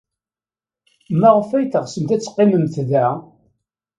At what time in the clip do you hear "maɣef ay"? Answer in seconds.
1.19-1.67